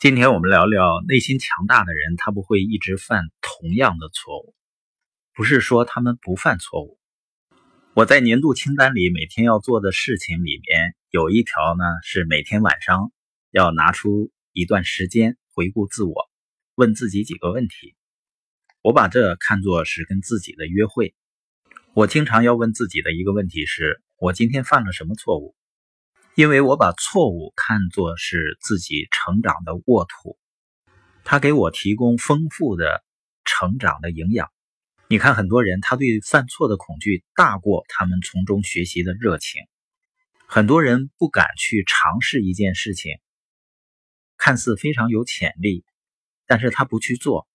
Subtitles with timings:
[0.00, 4.54] 今天我们聊聊内心强大的人，他不会一直犯同样的错误，
[5.32, 6.98] 不是说他们不犯错误。
[7.94, 13.12] 我在年度清单里每天要做的事情里面有一条呢，是每天晚上
[13.50, 16.28] 要拿出一段时间回顾自我，
[16.74, 17.94] 问自己几个问题。
[18.82, 21.14] 我把这看作是跟自己的约会。
[21.94, 25.54] 我经常要问自己的一个问题是：我今天犯了什么错误？
[26.36, 30.36] 因为我把错误看作是自己成长的沃土，
[31.22, 33.04] 它给我提供丰富的
[33.44, 34.50] 成长的营养。
[35.06, 39.62] 你看，很多人他对犯错的恐惧大过他们从中学习的热情。
[40.48, 43.12] 很多人不敢去尝试一件事情，
[44.36, 45.84] 看似非常有潜力，
[46.48, 47.46] 但是他不去做，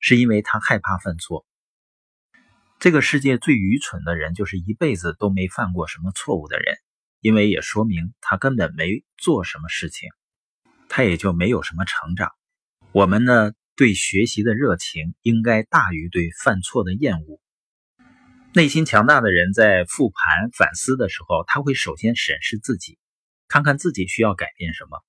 [0.00, 1.46] 是因为他害怕犯错。
[2.78, 6.76] 这个世界最愚蠢的人，就是一辈子都没犯过什么错误的人。
[7.22, 10.08] 因为也说明他根本没做什么事情，
[10.88, 12.32] 他也就没有什么成长。
[12.90, 17.40] 我们呢，对学习的热情应该大于对犯错的厌恶。
[18.54, 22.98] 内心强大的人在复盘反思的时候，他会首先审视自己，
[23.46, 25.00] 看看自己需要改变什么。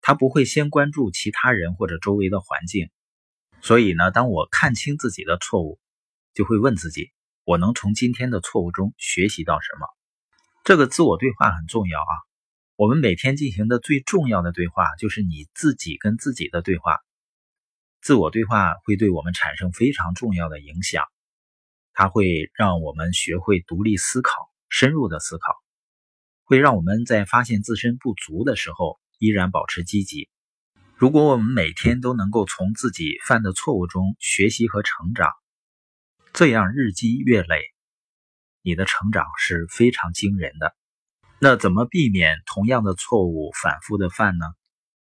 [0.00, 2.90] 他不会先关注其他人或者周围的环境。
[3.60, 5.78] 所以呢，当我看清自己的错误，
[6.34, 7.12] 就会问自己：
[7.44, 9.86] 我能从今天的错误中学习到什么？
[10.68, 12.12] 这个自我对话很重要啊！
[12.76, 16.98] 我们每天进行的最重要的对话，就是你自己跟自己的对话。
[18.02, 21.04] 自我对话会对我们产生非常重要的影响，
[21.94, 24.30] 它会让我们学会独立思考、
[24.68, 25.54] 深入的思考，
[26.44, 30.28] 会让我们在发现自身不足的时候依然保持积极。
[30.96, 35.30] 如果我们每天都能够从自己犯的错误中学习和成长，
[36.34, 37.62] 这样日积月累。
[38.68, 40.76] 你的成长是非常惊人的。
[41.40, 44.44] 那怎么避免同样的错误反复的犯呢？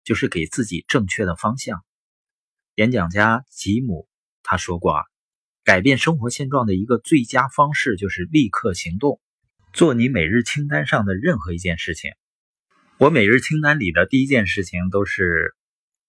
[0.02, 1.84] 就是给自己正确的方向。
[2.74, 4.08] 演讲家吉姆
[4.42, 5.04] 他说过啊，
[5.62, 9.20] 改变生活现状的一个最佳方式就是立刻行动，
[9.72, 12.10] 做你每日清单上的任何一件事情。
[12.98, 15.54] 我每日清单里的第一件事情都是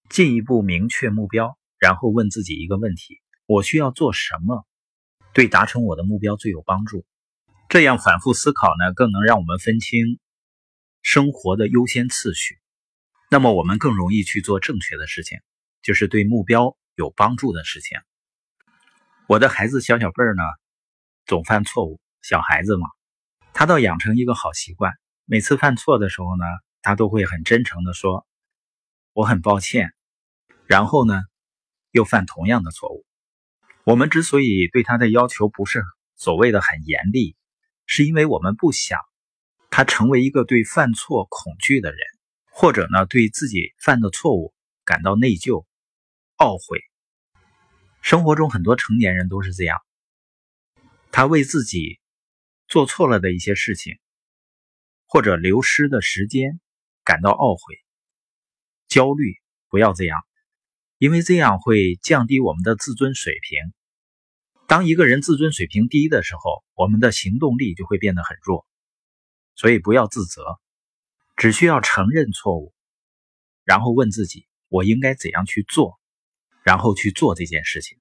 [0.09, 4.65] 进一步明确目标，然后问自己一个问题：我需要做什么，
[5.33, 7.05] 对达成我的目标最有帮助？
[7.73, 10.19] 这样反复思考呢，更能让我们分清
[11.01, 12.59] 生活的优先次序。
[13.31, 15.39] 那么我们更容易去做正确的事情，
[15.81, 17.97] 就是对目标有帮助的事情。
[19.27, 20.43] 我的孩子小小贝儿呢，
[21.25, 21.99] 总犯错误。
[22.21, 22.87] 小孩子嘛，
[23.53, 24.93] 他倒养成一个好习惯，
[25.25, 26.45] 每次犯错的时候呢，
[26.83, 28.27] 他都会很真诚的说
[29.13, 29.95] ：“我很抱歉。”
[30.69, 31.23] 然后呢，
[31.89, 33.03] 又犯同样的错误。
[33.83, 35.83] 我们之所以对他的要求不是
[36.15, 37.35] 所谓的很严厉，
[37.95, 38.99] 是因为我们不想
[39.69, 41.99] 他成为一个对犯错恐惧的人，
[42.49, 44.51] 或者呢对自己犯的错误
[44.83, 45.67] 感到内疚、
[46.39, 46.79] 懊悔。
[48.01, 49.77] 生活中很多成年人都是这样，
[51.11, 51.99] 他为自己
[52.67, 53.99] 做错了的一些事情，
[55.05, 56.59] 或者流失的时间
[57.03, 57.75] 感到懊悔、
[58.87, 59.35] 焦虑。
[59.69, 60.19] 不要这样，
[60.97, 63.59] 因为这样会降低我们的自尊水平。
[64.67, 68.65] 当一个人自尊水平低的时候，我们的行动力就会变得很弱。
[69.55, 70.41] 所以不要自责，
[71.35, 72.73] 只需要承认错误，
[73.63, 75.99] 然后问自己：我应该怎样去做，
[76.63, 77.99] 然后去做这件事情。